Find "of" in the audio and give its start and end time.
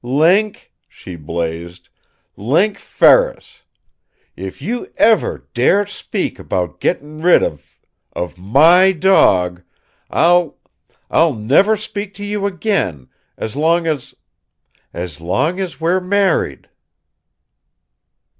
7.43-7.79, 8.13-8.35